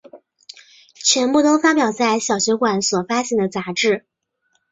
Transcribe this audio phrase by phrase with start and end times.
[0.95, 4.03] 全部都发表在小学馆所发行的杂志。